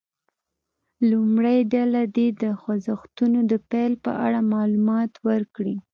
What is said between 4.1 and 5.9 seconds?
اړه معلومات ورکړي.